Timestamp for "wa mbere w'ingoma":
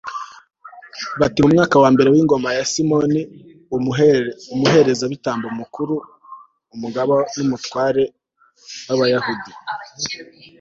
1.83-2.49